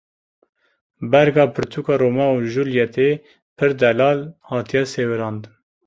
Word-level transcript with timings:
Berga 1.11 1.45
pirtûka 1.53 1.93
Romeo 2.01 2.31
û 2.37 2.47
Julîetê 2.53 3.09
pir 3.57 3.71
delal 3.81 4.19
hatiye 4.49 4.83
sêwirandin. 4.93 5.53